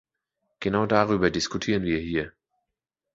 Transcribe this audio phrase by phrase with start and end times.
[0.61, 2.33] Genau darüber diskutieren wir hier.